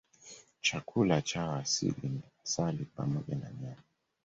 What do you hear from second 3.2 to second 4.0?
na nyama.